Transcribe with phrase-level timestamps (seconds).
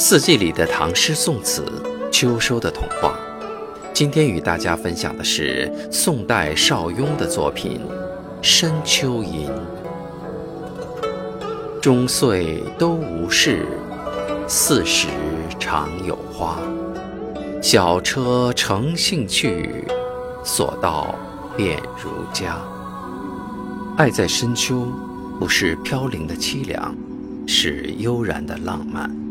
[0.00, 1.64] 四季里的唐诗宋词
[2.12, 3.18] 秋收的童话。
[3.92, 7.80] 今天与大家分享的是宋代邵雍的作品
[8.40, 9.50] 深秋吟。
[11.82, 13.66] 终岁都无事
[14.46, 15.08] 四时
[15.58, 16.60] 常有花。
[17.60, 19.84] 小车乘兴去
[20.44, 21.12] 所到
[21.56, 22.56] 便如家。
[23.96, 24.86] 爱在深秋
[25.40, 26.96] 不是飘零的凄凉
[27.48, 29.27] 是悠然的浪漫。